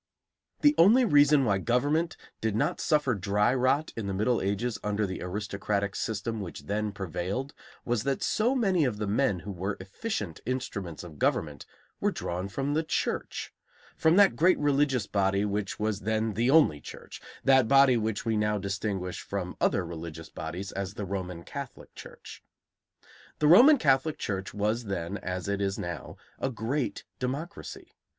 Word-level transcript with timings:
The 0.61 0.73
only 0.79 1.05
reason 1.05 1.45
why 1.45 1.59
government 1.59 2.17
did 2.41 2.55
not 2.55 2.81
suffer 2.81 3.13
dry 3.13 3.53
rot 3.53 3.93
in 3.95 4.07
the 4.07 4.15
Middle 4.15 4.41
Ages 4.41 4.79
under 4.83 5.05
the 5.05 5.21
aristocratic 5.21 5.95
system 5.95 6.39
which 6.41 6.61
then 6.63 6.91
prevailed 6.91 7.53
was 7.85 8.01
that 8.01 8.23
so 8.23 8.55
many 8.55 8.83
of 8.83 8.97
the 8.97 9.05
men 9.05 9.41
who 9.41 9.51
were 9.51 9.77
efficient 9.79 10.39
instruments 10.43 11.03
of 11.03 11.19
government 11.19 11.67
were 11.99 12.09
drawn 12.11 12.49
from 12.49 12.73
the 12.73 12.81
church, 12.81 13.53
from 13.95 14.15
that 14.15 14.35
great 14.35 14.57
religious 14.57 15.05
body 15.05 15.45
which 15.45 15.77
was 15.79 15.99
then 15.99 16.33
the 16.33 16.49
only 16.49 16.81
church, 16.81 17.21
that 17.43 17.67
body 17.67 17.95
which 17.95 18.25
we 18.25 18.35
now 18.35 18.57
distinguish 18.57 19.21
from 19.21 19.55
other 19.61 19.85
religious 19.85 20.29
bodies 20.31 20.71
as 20.71 20.95
the 20.95 21.05
Roman 21.05 21.43
Catholic 21.43 21.93
Church. 21.93 22.41
The 23.37 23.47
Roman 23.47 23.77
Catholic 23.77 24.17
Church 24.17 24.51
was 24.51 24.85
then, 24.85 25.19
as 25.19 25.47
it 25.47 25.61
is 25.61 25.77
now, 25.77 26.17
a 26.39 26.49
great 26.49 27.03
democracy. 27.19 27.91